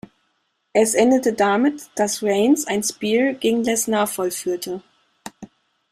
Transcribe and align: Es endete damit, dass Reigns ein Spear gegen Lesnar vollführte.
Es 0.73 0.95
endete 0.95 1.31
damit, 1.33 1.91
dass 1.93 2.23
Reigns 2.23 2.65
ein 2.65 2.81
Spear 2.81 3.33
gegen 3.33 3.63
Lesnar 3.63 4.07
vollführte. 4.07 4.81